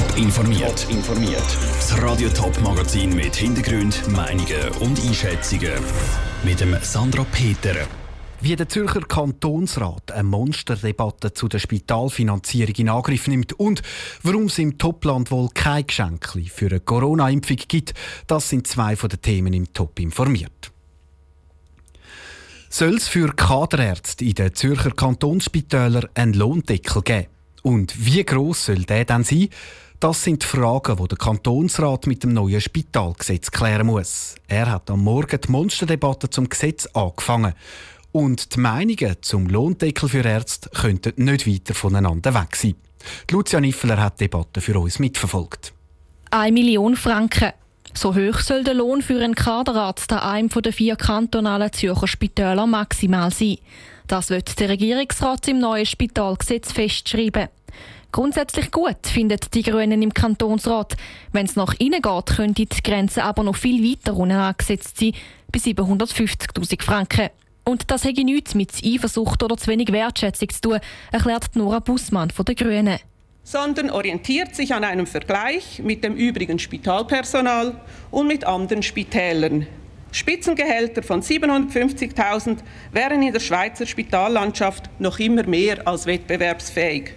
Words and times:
Top 0.00 0.16
informiert. 0.16 0.86
informiert. 0.88 1.44
Das 1.76 2.00
Radio 2.00 2.30
Top 2.30 2.58
Magazin 2.62 3.14
mit 3.14 3.36
Hintergrund, 3.36 4.08
Meinungen 4.08 4.68
und 4.80 4.98
Einschätzungen 4.98 5.72
mit 6.42 6.60
dem 6.60 6.74
Sandra 6.80 7.26
Peter. 7.30 7.74
Wie 8.40 8.56
der 8.56 8.70
Zürcher 8.70 9.02
Kantonsrat 9.02 10.10
eine 10.12 10.22
Monsterdebatte 10.22 11.34
zu 11.34 11.48
der 11.48 11.58
Spitalfinanzierung 11.58 12.74
in 12.76 12.88
Angriff 12.88 13.26
nimmt 13.26 13.52
und 13.52 13.82
warum 14.22 14.44
es 14.44 14.58
im 14.58 14.78
Topland 14.78 15.30
wohl 15.30 15.50
kein 15.52 15.86
Geschenk 15.86 16.34
für 16.48 16.68
eine 16.68 16.80
Corona-Impfung 16.80 17.58
gibt, 17.68 17.92
das 18.26 18.48
sind 18.48 18.66
zwei 18.66 18.96
von 18.96 19.10
den 19.10 19.20
Themen 19.20 19.52
im 19.52 19.70
Top 19.74 20.00
informiert. 20.00 20.72
Soll 22.70 22.94
es 22.94 23.06
für 23.06 23.34
Kaderärzte 23.34 24.24
in 24.24 24.34
den 24.34 24.54
Zürcher 24.54 24.92
Kantonsspitälern 24.92 26.08
einen 26.14 26.32
Lohndeckel 26.32 27.02
geben? 27.02 27.39
Und 27.62 28.04
wie 28.04 28.24
groß 28.24 28.66
soll 28.66 28.84
der 28.84 29.04
dann 29.04 29.24
sein? 29.24 29.48
Das 30.00 30.24
sind 30.24 30.42
die 30.42 30.46
Fragen, 30.46 30.96
die 30.96 31.08
der 31.08 31.18
Kantonsrat 31.18 32.06
mit 32.06 32.22
dem 32.22 32.32
neuen 32.32 32.60
Spitalgesetz 32.60 33.50
klären 33.50 33.86
muss. 33.86 34.34
Er 34.48 34.70
hat 34.70 34.90
am 34.90 35.04
Morgen 35.04 35.38
die 35.38 35.50
Monsterdebatte 35.50 36.30
zum 36.30 36.48
Gesetz 36.48 36.86
angefangen. 36.94 37.52
Und 38.12 38.54
die 38.54 38.60
Meinungen 38.60 39.16
zum 39.20 39.46
Lohndeckel 39.46 40.08
für 40.08 40.24
Ärzte 40.24 40.70
könnten 40.70 41.22
nicht 41.22 41.46
weiter 41.46 41.74
voneinander 41.74 42.34
weg 42.34 42.56
sein. 42.56 42.76
Lucia 43.30 43.60
Niffler 43.60 44.00
hat 44.00 44.20
die 44.20 44.24
Debatte 44.24 44.60
für 44.60 44.78
uns 44.78 44.98
mitverfolgt. 44.98 45.72
Eine 46.30 46.52
Million 46.52 46.96
Franken. 46.96 47.52
So 47.92 48.14
hoch 48.14 48.38
soll 48.38 48.64
der 48.64 48.74
Lohn 48.74 49.02
für 49.02 49.22
einen 49.22 49.34
Kaderarzt 49.34 50.12
an 50.12 50.20
einem 50.20 50.48
der 50.48 50.72
vier 50.72 50.96
kantonalen 50.96 51.72
Zürcher 51.72 52.06
Spitäler 52.06 52.66
maximal 52.66 53.30
sein. 53.30 53.58
Das 54.10 54.28
wird 54.28 54.58
der 54.58 54.70
Regierungsrat 54.70 55.46
im 55.46 55.60
neuen 55.60 55.86
Spitalgesetz 55.86 56.72
festschreiben. 56.72 57.46
Grundsätzlich 58.10 58.72
gut, 58.72 59.06
findet 59.06 59.54
die 59.54 59.62
Grünen 59.62 60.02
im 60.02 60.12
Kantonsrat. 60.12 60.96
Wenn 61.30 61.46
es 61.46 61.54
nach 61.54 61.74
innen 61.78 62.02
geht, 62.02 62.26
könnte 62.26 62.66
die 62.66 62.82
Grenze 62.82 63.22
aber 63.22 63.44
noch 63.44 63.54
viel 63.54 63.88
weiter 63.88 64.16
unten 64.16 64.34
angesetzt 64.34 64.98
sein, 64.98 65.12
bei 65.52 65.60
750.000 65.60 66.82
Franken. 66.82 67.28
Und 67.62 67.88
das 67.92 68.02
hätte 68.02 68.24
nichts 68.24 68.56
mit 68.56 68.72
Eifersucht 68.84 69.44
oder 69.44 69.56
zu 69.56 69.68
wenig 69.68 69.92
Wertschätzung 69.92 70.48
zu 70.48 70.60
tun, 70.60 70.80
erklärt 71.12 71.54
Nora 71.54 71.78
Bussmann 71.78 72.30
von 72.30 72.44
den 72.46 72.56
Grünen. 72.56 72.98
Sondern 73.44 73.90
orientiert 73.90 74.56
sich 74.56 74.74
an 74.74 74.82
einem 74.82 75.06
Vergleich 75.06 75.80
mit 75.84 76.02
dem 76.02 76.16
übrigen 76.16 76.58
Spitalpersonal 76.58 77.80
und 78.10 78.26
mit 78.26 78.42
anderen 78.42 78.82
Spitälern. 78.82 79.68
Spitzengehälter 80.12 81.02
von 81.02 81.22
750.000 81.22 82.58
wären 82.92 83.22
in 83.22 83.32
der 83.32 83.40
Schweizer 83.40 83.86
Spitallandschaft 83.86 84.90
noch 84.98 85.18
immer 85.18 85.44
mehr 85.44 85.86
als 85.86 86.06
wettbewerbsfähig. 86.06 87.12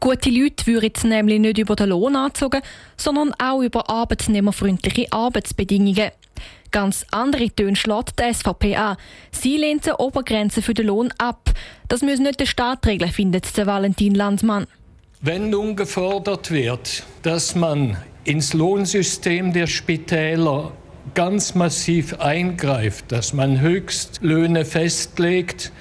Gute 0.00 0.30
Leute 0.30 0.66
würden 0.66 1.10
nämlich 1.10 1.38
nicht 1.38 1.58
über 1.58 1.76
den 1.76 1.90
Lohn 1.90 2.16
anzogen, 2.16 2.62
sondern 2.96 3.34
auch 3.38 3.60
über 3.60 3.90
arbeitnehmerfreundliche 3.90 5.12
Arbeitsbedingungen. 5.12 6.10
Ganz 6.70 7.04
andere 7.10 7.50
Töne 7.50 7.76
schlägt 7.76 8.18
die 8.18 8.32
SVP 8.32 8.76
an. 8.76 8.96
Sie 9.32 9.56
lehnt 9.58 9.84
die 9.86 9.90
Obergrenze 9.90 10.62
für 10.62 10.72
den 10.72 10.86
Lohn 10.86 11.12
ab. 11.18 11.50
Das 11.88 12.00
müssen 12.00 12.22
nicht 12.22 12.40
der 12.40 12.46
Staat 12.46 12.86
regeln, 12.86 13.10
findet 13.10 13.56
der 13.56 13.66
Valentin 13.66 14.14
Landmann. 14.14 14.66
Wenn 15.20 15.50
nun 15.50 15.76
gefordert 15.76 16.50
wird, 16.50 17.04
dass 17.22 17.54
man 17.54 17.98
ins 18.24 18.54
Lohnsystem 18.54 19.52
der 19.52 19.66
Spitäler 19.66 20.72
ganz 21.14 21.54
massiv 21.54 22.20
eingreift, 22.20 23.12
dass 23.12 23.32
man 23.32 23.60
Höchstlöhne 23.60 24.64
festlegt, 24.64 25.72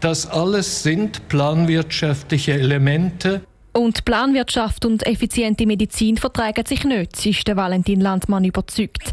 das 0.00 0.26
alles 0.26 0.82
sind 0.82 1.28
planwirtschaftliche 1.28 2.52
Elemente, 2.52 3.40
und 3.76 4.04
Planwirtschaft 4.04 4.84
und 4.84 5.04
effiziente 5.04 5.66
Medizin 5.66 6.16
vertragen 6.16 6.64
sich 6.64 6.84
nicht, 6.84 7.26
ist 7.26 7.48
der 7.48 7.56
Valentin 7.56 8.00
Landmann 8.00 8.44
überzeugt. 8.44 9.10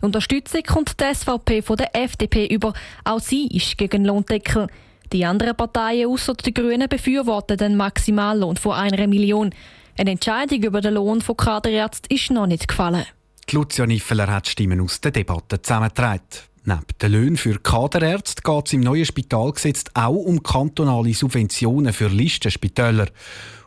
Unterstützung 0.00 0.62
kommt 0.64 1.00
die 1.00 1.14
SVP 1.14 1.62
von 1.62 1.76
der 1.76 1.94
FDP 1.94 2.46
über. 2.46 2.72
Auch 3.04 3.20
sie 3.20 3.46
ist 3.46 3.78
gegen 3.78 4.04
Lohndeckel. 4.04 4.66
Die 5.12 5.24
anderen 5.24 5.56
Parteien 5.56 6.08
außer 6.08 6.34
die 6.34 6.52
Grünen 6.52 6.88
befürworten 6.88 7.56
den 7.56 7.76
Maximallohn 7.76 8.56
von 8.56 8.72
einer 8.72 9.06
Million. 9.06 9.54
Eine 9.96 10.10
Entscheidung 10.12 10.62
über 10.62 10.80
den 10.80 10.94
Lohn 10.94 11.20
von 11.20 11.36
Kaderärzten 11.36 12.12
ist 12.12 12.32
noch 12.32 12.46
nicht 12.46 12.66
gefallen. 12.66 13.04
Die 13.50 13.56
Lucia 13.56 13.84
Niffeler 13.84 14.28
hat 14.28 14.46
Stimmen 14.46 14.80
aus 14.80 15.00
der 15.00 15.10
Debatte 15.10 15.60
zusammengetragen. 15.60 16.22
Neben 16.62 16.84
den 17.02 17.10
Löhnen 17.10 17.36
für 17.36 17.58
Kaderärzte 17.58 18.42
geht 18.42 18.66
es 18.68 18.72
im 18.74 18.80
neuen 18.80 19.04
Spitalgesetz 19.04 19.86
auch 19.92 20.14
um 20.14 20.40
kantonale 20.40 21.12
Subventionen 21.14 21.92
für 21.92 22.06
Listenspitäler. 22.06 23.08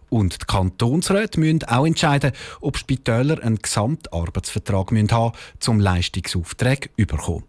Und 0.09 0.41
die 0.41 0.45
Kantonsräte 0.45 1.37
müssen 1.37 1.65
auch 1.65 1.85
entscheiden, 1.85 2.31
ob 2.61 2.77
Spitäler 2.77 3.43
einen 3.43 3.57
Gesamtarbeitsvertrag 3.57 4.91
haben 4.91 5.01
müssen, 5.01 5.33
um 5.67 5.79
Leistungsaufträge 5.81 6.89
zu 6.97 7.05
bekommen. 7.05 7.43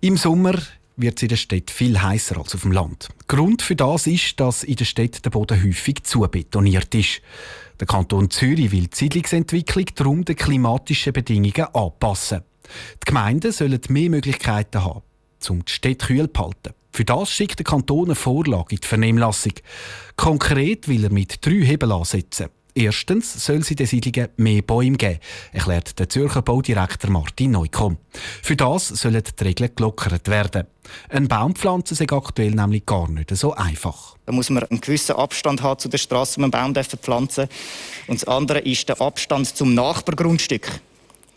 Im 0.00 0.16
Sommer 0.16 0.54
wird 0.98 1.18
es 1.18 1.22
in 1.22 1.28
der 1.28 1.36
Stadt 1.36 1.70
viel 1.70 2.00
heißer 2.00 2.36
als 2.36 2.54
auf 2.54 2.62
dem 2.62 2.72
Land. 2.72 3.08
Grund 3.28 3.62
für 3.62 3.76
das 3.76 4.06
ist, 4.06 4.38
dass 4.40 4.64
in 4.64 4.76
der 4.76 4.84
Stadt 4.84 5.24
der 5.24 5.30
Boden 5.30 5.62
häufig 5.62 6.02
zubetoniert 6.02 6.94
ist. 6.94 7.22
Der 7.80 7.86
Kanton 7.86 8.30
Zürich 8.30 8.72
will 8.72 8.88
die 8.88 8.96
Siedlungsentwicklung 8.96 9.86
darum 9.94 10.24
den 10.24 10.36
klimatischen 10.36 11.12
Bedingungen 11.12 11.66
anpassen. 11.72 12.42
Die 13.02 13.06
Gemeinden 13.06 13.52
sollen 13.52 13.80
mehr 13.88 14.10
Möglichkeiten 14.10 14.84
haben, 14.84 15.02
um 15.48 15.64
die 15.64 15.72
Städte 15.72 16.06
kühl 16.06 16.30
zu 16.32 16.42
halten. 16.42 16.74
Für 16.92 17.04
das 17.04 17.30
schickt 17.30 17.60
der 17.60 17.64
Kanton 17.64 18.06
eine 18.06 18.14
Vorlage 18.16 18.74
in 18.74 18.80
die 18.80 18.86
Vernehmlassung. 18.86 19.52
Konkret 20.16 20.88
will 20.88 21.04
er 21.04 21.12
mit 21.12 21.46
drei 21.46 21.64
Hebeln 21.64 21.92
ansetzen. 21.92 22.48
Erstens 22.78 23.44
soll 23.44 23.56
es 23.56 23.72
in 23.72 23.76
den 23.76 23.88
Siedlungen 23.88 24.28
mehr 24.36 24.62
Bäume 24.62 24.96
geben, 24.96 25.18
erklärt 25.50 25.98
der 25.98 26.08
Zürcher 26.08 26.42
Baudirektor 26.42 27.10
Martin 27.10 27.50
Neukomm. 27.50 27.98
Für 28.40 28.54
das 28.54 28.86
sollen 28.86 29.20
die 29.20 29.44
Regeln 29.44 29.72
gelockert 29.74 30.28
werden. 30.28 30.68
Ein 31.08 31.26
Baumpflanzen 31.26 31.98
ist 31.98 32.12
aktuell 32.12 32.52
nämlich 32.52 32.86
gar 32.86 33.08
nicht 33.10 33.36
so 33.36 33.52
einfach. 33.52 34.14
Da 34.26 34.32
muss 34.32 34.48
man 34.50 34.62
einen 34.62 34.80
gewissen 34.80 35.16
Abstand 35.16 35.60
haben 35.60 35.80
zu 35.80 35.88
der 35.88 35.98
Straße, 35.98 36.40
man 36.40 36.54
einen 36.54 36.72
Baum 36.72 36.84
pflanzen 36.84 37.48
Und 38.06 38.22
das 38.22 38.28
andere 38.28 38.60
ist 38.60 38.88
der 38.88 39.00
Abstand 39.00 39.56
zum 39.56 39.74
Nachbargrundstück. 39.74 40.70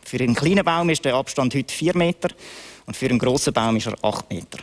Für 0.05 0.19
einen 0.19 0.35
kleinen 0.35 0.63
Baum 0.63 0.91
ist 0.91 1.03
der 1.03 1.15
Abstand 1.15 1.55
heute 1.55 1.73
4 1.73 1.97
Meter 1.97 2.29
und 2.85 2.95
für 2.95 3.07
einen 3.07 3.17
grossen 3.17 3.51
Baum 3.51 3.77
ist 3.77 3.87
er 3.87 3.95
8 4.03 4.29
Meter. 4.29 4.59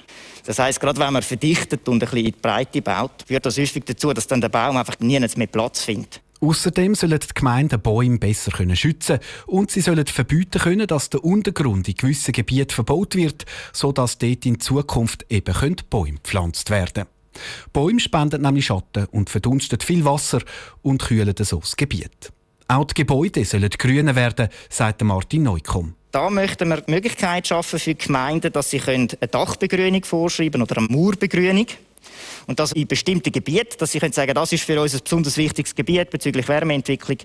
Das 0.47 0.61
heisst, 0.61 0.79
gerade 0.79 1.01
wenn 1.01 1.13
man 1.13 1.23
verdichtet 1.23 1.89
und 1.89 1.97
ein 1.97 1.99
bisschen 1.99 2.19
in 2.19 2.25
die 2.27 2.41
Breite 2.41 2.83
baut, 2.83 3.25
führt 3.27 3.45
das 3.45 3.59
häufig 3.59 3.85
dazu, 3.85 4.13
dass 4.13 4.29
dann 4.29 4.41
der 4.41 4.49
Baum 4.49 4.77
einfach 4.77 5.01
nie 5.01 5.19
mehr 5.19 5.47
Platz 5.49 5.83
findet. 5.83 6.21
Außerdem 6.41 6.95
sollen 6.95 7.19
die 7.19 7.35
Gemeinden 7.35 7.81
Bäume 7.81 8.19
besser 8.19 8.53
schützen 8.75 9.19
können 9.19 9.23
und 9.47 9.71
sie 9.71 9.81
sollen 9.81 10.07
verbieten 10.07 10.61
können, 10.61 10.87
dass 10.87 11.11
der 11.11 11.25
Untergrund 11.25 11.89
in 11.89 11.95
gewissen 11.95 12.33
Gebieten 12.33 12.71
verbaut 12.71 13.17
wird, 13.17 13.45
sodass 13.73 14.19
dort 14.19 14.47
in 14.47 14.61
Zukunft 14.61 15.27
eben 15.31 15.55
Bäume 15.91 16.19
gepflanzt 16.23 16.71
werden 16.71 17.05
können. 17.05 17.09
Bäume 17.73 18.01
spenden 18.01 18.43
nämlich 18.43 18.67
Schatten 18.67 19.07
und 19.07 19.31
verdunsten 19.31 19.81
viel 19.81 20.05
Wasser 20.05 20.41
und 20.83 21.03
kühlen 21.03 21.35
so 21.41 21.59
das 21.59 21.77
Gebiet. 21.77 22.33
Auch 22.69 22.85
die 22.85 22.95
Gebäude 22.95 23.45
sollen 23.45 23.71
grüner 23.71 24.15
werden, 24.15 24.49
sagt 24.69 25.03
Martin 25.03 25.45
Neukomm. 25.45 25.95
Da 26.11 26.31
möchten 26.31 26.69
wir 26.69 26.81
die 26.81 26.91
Möglichkeit 26.91 27.47
schaffen 27.47 27.79
für 27.79 27.95
die 27.95 28.07
Gemeinden, 28.07 28.53
dass 28.53 28.71
sie 28.71 28.81
eine 28.81 29.07
Dachbegrünung 29.07 30.05
vorschreiben 30.05 30.63
oder 30.63 30.79
eine 30.79 30.89
Mauerbegrünung. 30.89 31.67
Und 32.47 32.59
das 32.59 32.73
in 32.73 32.87
bestimmten 32.87 33.33
Gebieten, 33.33 33.77
dass 33.79 33.93
sie 33.93 33.99
sagen, 33.99 34.35
das 34.35 34.53
ist 34.53 34.65
für 34.65 34.81
uns 34.81 34.95
ein 34.95 35.01
besonders 35.03 35.37
wichtiges 35.37 35.75
Gebiet 35.75 36.11
bezüglich 36.11 36.49
Wärmeentwicklung. 36.49 37.19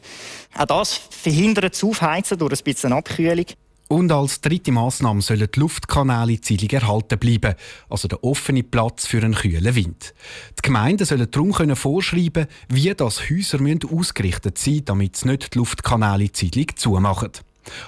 Auch 0.56 0.66
das 0.66 1.00
verhindert 1.10 1.74
das 1.74 1.84
Aufheizen 1.84 2.38
durch 2.38 2.54
ein 2.54 2.64
bisschen 2.64 2.94
Abkühlung. 2.94 3.46
Und 3.90 4.12
als 4.12 4.42
dritte 4.42 4.72
Maßnahme 4.72 5.22
sollen 5.22 5.48
die 5.54 5.60
Luftkanäle 5.60 6.42
Zielung 6.42 6.70
erhalten 6.70 7.20
bleiben, 7.20 7.54
also 7.90 8.08
der 8.08 8.24
offene 8.24 8.64
Platz 8.64 9.06
für 9.06 9.18
einen 9.18 9.36
kühlen 9.36 9.76
Wind. 9.76 10.16
Die 10.58 10.62
Gemeinden 10.64 11.06
sollen 11.06 11.30
darum 11.30 11.52
können 11.52 11.76
vorschreiben, 11.76 12.48
wie 12.70 12.92
das 12.94 13.30
Häuser 13.30 13.60
ausgerichtet 13.92 14.58
sein 14.58 14.86
damit 14.86 15.18
sie 15.18 15.28
nicht 15.28 15.54
die 15.54 15.60
Luftkanäle 15.60 16.32
Zielung 16.32 16.68
zumachen. 16.76 17.32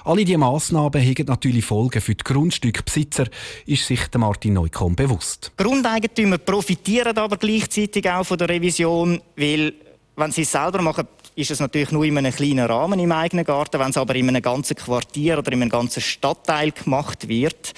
Alle 0.04 0.24
diese 0.24 0.38
Massnahmen 0.38 1.02
haben 1.02 1.26
natürlich 1.26 1.64
Folgen 1.64 2.00
für 2.00 2.14
die 2.14 2.24
Grundstückbesitzer, 2.24 3.26
ist 3.66 3.86
sich 3.86 4.00
Martin 4.16 4.54
Neukomm 4.54 4.96
bewusst. 4.96 5.52
Grundeigentümer 5.56 6.38
profitieren 6.38 7.16
aber 7.16 7.36
gleichzeitig 7.36 8.08
auch 8.10 8.24
von 8.24 8.38
der 8.38 8.48
Revision, 8.48 9.20
weil 9.36 9.74
wenn 10.16 10.32
sie 10.32 10.42
es 10.42 10.52
selber 10.52 10.80
machen, 10.80 11.06
ist 11.36 11.50
es 11.50 11.60
natürlich 11.60 11.92
nur 11.92 12.04
in 12.04 12.16
einem 12.16 12.32
kleinen 12.32 12.64
Rahmen 12.64 12.98
im 12.98 13.12
eigenen 13.12 13.44
Garten. 13.44 13.78
Wenn 13.78 13.90
es 13.90 13.98
aber 13.98 14.14
in 14.14 14.28
einem 14.28 14.40
ganzen 14.40 14.74
Quartier 14.74 15.38
oder 15.38 15.52
in 15.52 15.60
einem 15.60 15.70
ganzen 15.70 16.00
Stadtteil 16.00 16.72
gemacht 16.72 17.28
wird, 17.28 17.74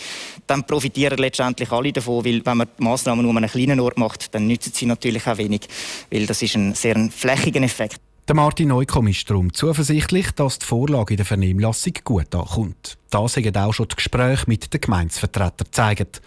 dann 0.47 0.65
profitieren 0.65 1.19
letztendlich 1.19 1.73
alle 1.73 1.93
davon, 1.93 2.25
weil 2.25 2.47
wenn 2.47 2.57
man 2.57 2.69
die 2.79 2.83
Massnahmen 2.85 3.25
nur 3.25 3.33
an 3.33 3.39
einem 3.39 3.51
kleinen 3.51 3.81
Ort 3.81 3.99
macht, 3.99 4.33
dann 4.35 4.47
nützen 4.47 4.73
sie 4.73 4.87
natürlich 4.87 5.27
auch 5.27 5.39
wenig, 5.39 5.63
weil 6.11 6.27
das 6.27 6.41
ist 6.41 6.55
ein 6.55 6.75
sehr 6.75 7.11
flächiger 7.11 7.61
Effekt. 7.63 8.01
Der 8.29 8.35
Martin 8.35 8.69
Neukomm 8.69 9.07
ist 9.07 9.31
darum 9.31 9.55
zuversichtlich, 9.55 10.33
dass 10.33 10.59
die 10.59 10.67
Vorlage 10.67 11.15
in 11.15 11.17
der 11.17 11.25
Vernehmlassung 11.25 11.95
gut 12.05 12.35
ankommt. 12.35 12.99
Das 13.09 13.39
haben 13.39 13.57
auch 13.57 13.73
schon 13.73 13.89
die 13.89 13.97
Gespräche 13.97 14.45
mit 14.47 14.71
den 14.71 14.83
Gemeinsvertretern 14.83 15.65
gezeigt. 15.65 16.21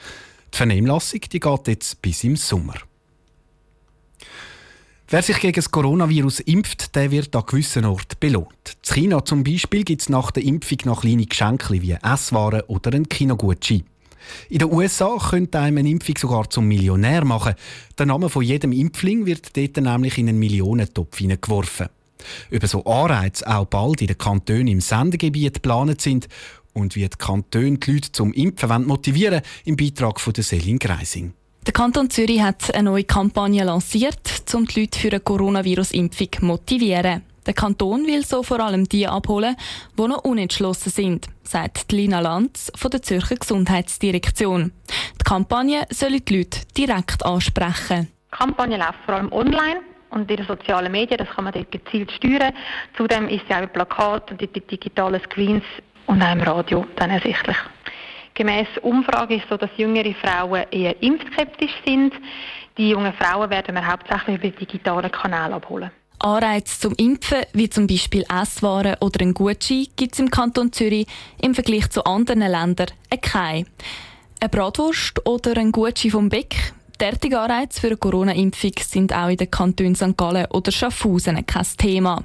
Die 0.51 0.57
Vernehmlassung 0.57 1.21
die 1.31 1.39
geht 1.39 1.67
jetzt 1.67 2.01
bis 2.01 2.23
im 2.23 2.37
Sommer. 2.37 2.73
Wer 5.09 5.21
sich 5.21 5.39
gegen 5.39 5.53
das 5.53 5.69
Coronavirus 5.69 6.39
impft, 6.39 6.95
der 6.95 7.11
wird 7.11 7.35
an 7.35 7.45
gewissen 7.45 7.85
Orten 7.85 8.17
belohnt. 8.19 8.77
In 8.87 8.93
China 8.95 9.23
zum 9.23 9.43
Beispiel 9.43 9.83
gibt 9.83 10.01
es 10.01 10.09
nach 10.09 10.31
der 10.31 10.43
Impfung 10.43 10.79
noch 10.85 11.01
kleine 11.01 11.27
Geschenke 11.27 11.83
wie 11.83 11.91
Esswaren 11.91 12.61
oder 12.61 12.93
einen 12.93 13.09
Kinogutschein. 13.09 13.83
In 14.49 14.59
den 14.59 14.71
USA 14.71 15.17
könnte 15.17 15.59
einem 15.59 15.77
eine 15.77 15.89
Impfung 15.89 16.17
sogar 16.17 16.49
zum 16.49 16.67
Millionär 16.67 17.25
machen. 17.25 17.55
Der 17.97 18.05
Name 18.05 18.29
von 18.29 18.43
jedem 18.43 18.71
Impfling 18.71 19.25
wird 19.25 19.55
dort 19.55 19.77
nämlich 19.77 20.17
in 20.17 20.29
einen 20.29 20.39
Millionentopf 20.39 21.17
hineingeworfen. 21.17 21.87
Über 22.49 22.67
so 22.67 22.83
Anreize 22.85 23.47
auch 23.47 23.65
bald 23.65 24.01
in 24.01 24.07
den 24.07 24.17
Kantonen 24.17 24.67
im 24.67 24.81
Sendegebiet 24.81 25.55
geplant 25.55 26.01
sind 26.01 26.27
und 26.73 26.95
wie 26.95 27.01
die 27.01 27.17
Kantone 27.17 27.77
die 27.77 27.91
Leute 27.91 28.11
zum 28.11 28.33
Impfen 28.33 28.85
motivieren 28.85 29.41
im 29.65 29.75
Beitrag 29.75 30.19
von 30.19 30.33
Selin 30.35 30.79
Greising. 30.79 31.33
Der 31.65 31.73
Kanton 31.73 32.09
Zürich 32.09 32.41
hat 32.41 32.73
eine 32.73 32.89
neue 32.89 33.03
Kampagne 33.03 33.63
lanciert, 33.63 34.19
um 34.53 34.65
die 34.65 34.81
Leute 34.81 34.99
für 34.99 35.09
eine 35.09 35.19
Coronavirus-Impfung 35.19 36.27
zu 36.31 36.45
motivieren. 36.45 37.21
Der 37.51 37.55
Kanton 37.55 38.07
will 38.07 38.23
so 38.23 38.43
vor 38.43 38.61
allem 38.61 38.85
die 38.85 39.05
abholen, 39.05 39.57
die 39.97 40.07
noch 40.07 40.23
unentschlossen 40.23 40.89
sind, 40.89 41.27
sagt 41.43 41.91
Lina 41.91 42.21
Lanz 42.21 42.71
von 42.77 42.89
der 42.91 43.01
Zürcher 43.01 43.35
Gesundheitsdirektion. 43.35 44.71
Die 45.19 45.23
Kampagne 45.25 45.85
soll 45.89 46.21
die 46.21 46.37
Leute 46.37 46.61
direkt 46.77 47.25
ansprechen. 47.25 48.07
Die 48.31 48.37
Kampagne 48.37 48.77
läuft 48.77 48.99
vor 49.05 49.15
allem 49.15 49.33
online 49.33 49.81
und 50.11 50.31
in 50.31 50.37
den 50.37 50.45
sozialen 50.45 50.93
Medien, 50.93 51.17
das 51.17 51.27
kann 51.27 51.43
man 51.43 51.51
dort 51.51 51.69
gezielt 51.73 52.09
steuern. 52.13 52.53
Zudem 52.95 53.27
ist 53.27 53.43
sie 53.49 53.53
auch 53.53 53.63
über 53.63 53.67
Plakat 53.67 54.31
und 54.31 54.39
die 54.39 54.47
digitalen 54.47 55.19
Screens 55.23 55.65
und 56.05 56.23
auch 56.23 56.31
im 56.31 56.39
Radio 56.43 56.85
dann 56.95 57.09
ersichtlich. 57.09 57.57
Gemäß 58.33 58.67
Umfrage 58.81 59.35
ist 59.35 59.43
es 59.43 59.49
so, 59.49 59.57
dass 59.57 59.71
jüngere 59.75 60.13
Frauen 60.13 60.63
eher 60.71 61.03
impfskeptisch 61.03 61.75
sind. 61.85 62.13
Die 62.77 62.91
jungen 62.91 63.11
Frauen 63.11 63.49
werden 63.49 63.75
wir 63.75 63.85
hauptsächlich 63.85 64.37
über 64.37 64.57
digitale 64.57 65.09
Kanäle 65.09 65.55
abholen. 65.55 65.91
Anreize 66.23 66.79
zum 66.79 66.93
Impfen, 66.95 67.43
wie 67.53 67.69
zum 67.69 67.87
Beispiel 67.87 68.25
Esswaren 68.29 68.95
oder 69.01 69.21
ein 69.21 69.33
Gutschein, 69.33 69.87
gibt 69.95 70.13
es 70.13 70.19
im 70.19 70.29
Kanton 70.29 70.71
Zürich 70.71 71.07
im 71.41 71.55
Vergleich 71.55 71.89
zu 71.89 72.05
anderen 72.05 72.39
Ländern 72.39 72.87
keine. 73.21 73.65
Eine 74.39 74.49
Bratwurst 74.49 75.25
oder 75.25 75.57
ein 75.57 75.71
Gutschein 75.71 76.11
vom 76.11 76.29
Beck 76.29 76.73
Derartige 77.01 77.39
Anreize 77.39 77.81
für 77.81 77.87
eine 77.87 77.97
Corona-Impfung 77.97 78.73
sind 78.79 79.11
auch 79.11 79.29
in 79.29 79.37
den 79.37 79.49
Kantonen 79.49 79.95
St. 79.95 80.15
Gallen 80.15 80.45
oder 80.51 80.71
Schaffhausen 80.71 81.43
kein 81.47 81.65
Thema. 81.75 82.23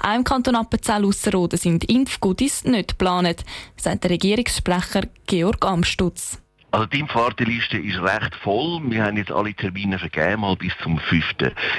Auch 0.00 0.14
im 0.14 0.22
Kanton 0.22 0.54
Appenzell-Ausserrhoden 0.54 1.58
sind 1.58 1.90
Impfgoodies 1.90 2.62
nicht 2.62 2.90
geplant, 2.90 3.44
sagt 3.76 4.04
der 4.04 4.12
Regierungssprecher 4.12 5.08
Georg 5.26 5.66
Amstutz. 5.66 6.41
Also 6.72 6.86
die 6.86 7.00
Impfwarteliste 7.00 7.76
ist 7.76 8.00
recht 8.00 8.34
voll. 8.42 8.80
Wir 8.84 9.04
haben 9.04 9.18
jetzt 9.18 9.30
alle 9.30 9.52
Termine 9.52 9.98
vergeben, 9.98 10.40
mal 10.40 10.56
bis 10.56 10.72
zum 10.82 10.98
5. 10.98 11.24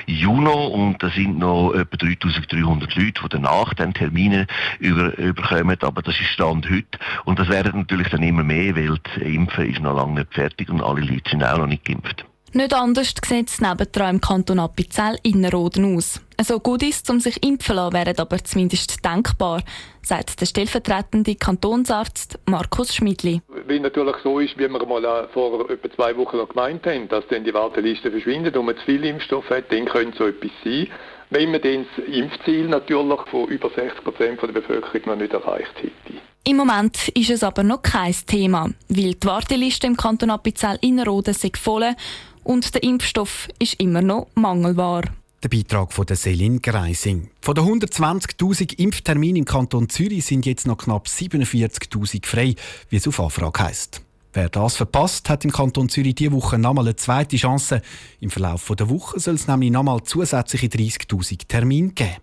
Juni 0.06 0.48
und 0.48 1.02
da 1.02 1.10
sind 1.10 1.40
noch 1.40 1.74
etwa 1.74 1.98
3300 1.98 2.96
Leute, 2.96 3.22
die 3.24 3.30
danach 3.30 3.74
dann 3.74 3.96
Termine 3.96 4.46
über, 4.78 5.18
überkommen, 5.18 5.78
aber 5.82 6.04
das 6.04 6.14
ist 6.20 6.28
Stand 6.28 6.70
heute 6.70 7.00
und 7.26 7.40
das 7.40 7.50
werden 7.50 7.80
natürlich 7.80 8.10
dann 8.10 8.22
immer 8.22 8.44
mehr, 8.44 8.76
weil 8.76 9.00
das 9.04 9.18
Impfen 9.24 9.72
ist 9.72 9.82
noch 9.82 9.96
lange 9.96 10.20
nicht 10.20 10.34
fertig 10.36 10.70
und 10.70 10.84
alle 10.84 11.02
Leute 11.02 11.28
sind 11.28 11.44
auch 11.44 11.58
noch 11.58 11.68
nicht 11.68 11.86
geimpft. 11.86 12.24
Nicht 12.52 12.76
anders 12.76 13.16
sieht 13.26 13.50
es 13.50 13.62
nebendran 13.62 14.18
im 14.18 14.22
Kanton 14.22 14.60
Appenzell 14.60 15.18
Innerrhoden 15.24 15.98
aus. 15.98 16.22
So 16.44 16.60
gut 16.60 16.84
ist, 16.84 17.10
um 17.10 17.22
sich 17.22 17.42
impfen 17.42 17.78
lassen, 17.78 17.94
wäre 17.94 18.14
aber 18.18 18.44
zumindest 18.44 19.06
denkbar, 19.06 19.62
sagt 20.02 20.42
der 20.42 20.46
stellvertretende 20.46 21.36
Kantonsarzt 21.36 22.38
Markus 22.48 22.94
Schmidli. 22.94 23.42
Weil 23.66 23.80
natürlich 23.80 24.18
so 24.24 24.40
ist, 24.40 24.58
wie 24.58 24.68
wir 24.68 24.86
mal 24.86 25.30
vor 25.34 25.70
etwa 25.70 25.90
zwei 25.96 26.18
Wochen 26.18 26.46
gemeint 26.50 26.86
haben, 26.86 27.08
dass 27.08 27.24
dann 27.30 27.46
die 27.46 27.54
Warteliste 27.54 28.12
verschwindet 28.12 28.58
und 28.58 28.66
man 28.66 28.76
zu 28.76 28.84
viel 28.84 29.06
Impfstoff 29.06 29.50
hat, 29.50 29.72
dann 29.72 29.86
könnte 29.86 30.18
so 30.18 30.28
etwas 30.28 30.52
sein. 30.66 30.88
Wenn 31.30 31.52
man 31.52 31.62
dann 31.62 31.86
das 31.96 32.06
Impfziel 32.06 32.68
natürlich 32.68 33.22
von 33.32 33.48
über 33.48 33.70
60 33.70 34.04
Prozent 34.04 34.42
der 34.42 34.48
Bevölkerung 34.48 35.02
noch 35.06 35.16
nicht 35.16 35.34
erreicht 35.34 35.74
hätte. 35.78 36.20
Im 36.46 36.58
Moment 36.58 37.08
ist 37.10 37.30
es 37.30 37.42
aber 37.42 37.64
noch 37.64 37.84
kein 37.84 38.14
Thema, 38.28 38.70
weil 38.90 39.14
die 39.14 39.28
Warteliste 39.28 39.88
im 39.88 39.96
Kanton 39.96 40.30
Appenzell 40.30 40.78
Innerrhoden 40.82 41.34
voll 41.56 41.96
und 42.44 42.76
der 42.76 42.84
Impfstoff 42.84 43.48
ist 43.60 43.80
immer 43.80 44.02
noch 44.02 44.28
mangelbar. 44.36 45.04
Der 45.44 45.50
Beitrag 45.50 45.92
von 45.92 46.06
der 46.06 46.16
Selin 46.16 46.62
Greising. 46.62 47.30
Von 47.42 47.56
den 47.56 47.66
120.000 47.66 48.80
Impfterminen 48.80 49.36
im 49.36 49.46
Kanton 49.46 49.90
Zürich 49.90 50.26
sind 50.26 50.46
jetzt 50.46 50.66
noch 50.66 50.78
knapp 50.78 51.08
47.000 51.08 52.26
frei, 52.26 52.56
wie 52.90 52.96
es 52.96 53.06
auf 53.10 53.20
Anfrage 53.20 53.62
heisst. 53.62 54.02
Wer 54.32 54.48
das 54.48 54.78
verpasst, 54.78 55.30
hat 55.30 55.44
im 55.44 55.52
Kanton 55.52 55.90
Zürich 55.90 56.16
diese 56.16 56.32
Woche 56.32 56.58
nochmal 56.58 56.86
eine 56.86 56.96
zweite 56.96 57.36
Chance. 57.36 57.82
Im 58.22 58.30
Verlauf 58.30 58.72
der 58.74 58.90
Woche 58.90 59.20
soll 59.20 59.36
es 59.36 59.46
nämlich 59.48 59.70
nochmal 59.70 60.02
zusätzliche 60.04 60.68
30.000 60.68 61.42
Termine 61.50 61.90
geben. 61.90 62.16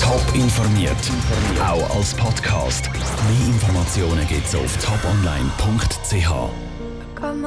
Top 0.00 0.24
informiert, 0.34 1.10
auch 1.60 1.96
als 1.96 2.14
Podcast. 2.14 2.90
Mehr 2.92 3.46
Informationen 3.48 4.26
gibt 4.28 4.46
es 4.46 4.54
auf 4.54 4.76
toponline.ch. 4.76 6.30